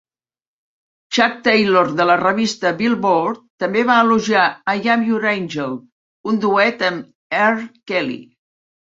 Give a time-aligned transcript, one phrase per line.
[1.15, 4.45] Chuck Taylor de la revista "Billboard" també va elogiar
[4.77, 5.75] "I'm Your Angel",
[6.31, 7.67] un duet amb R.
[7.93, 8.17] Kelly.